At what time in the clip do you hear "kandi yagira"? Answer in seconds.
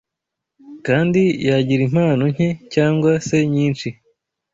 0.87-1.81